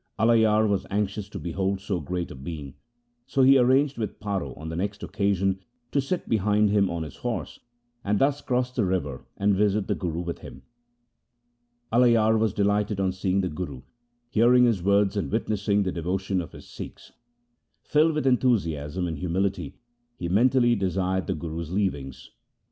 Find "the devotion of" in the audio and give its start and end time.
15.83-16.53